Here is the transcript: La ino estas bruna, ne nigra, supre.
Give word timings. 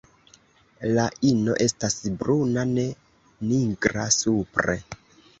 La 0.93 1.01
ino 1.31 1.57
estas 1.65 1.97
bruna, 2.21 2.63
ne 2.77 2.85
nigra, 3.51 4.07
supre. 4.17 4.75